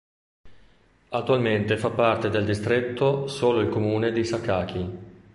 [1.09, 4.89] Attualmente fa parte del distretto solo il comune di Sakaki.